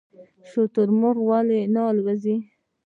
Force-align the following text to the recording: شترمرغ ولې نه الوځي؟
شترمرغ 0.49 1.17
ولې 1.29 1.59
نه 1.73 1.81
الوځي؟ 1.91 2.35